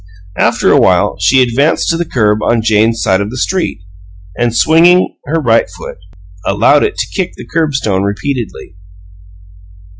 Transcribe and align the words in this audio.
After 0.39 0.71
a 0.71 0.79
while, 0.79 1.15
she 1.19 1.43
advanced 1.43 1.89
to 1.89 1.95
the 1.97 2.05
curb 2.09 2.39
on 2.41 2.63
Jane's 2.63 3.03
side 3.03 3.21
of 3.21 3.29
the 3.29 3.37
street, 3.37 3.83
and, 4.35 4.55
swinging 4.55 5.15
her 5.27 5.39
right 5.39 5.69
foot, 5.69 5.99
allowed 6.43 6.81
it 6.83 6.95
to 6.97 7.11
kick 7.13 7.33
the 7.35 7.45
curbstone 7.45 8.01
repeatedly. 8.01 8.75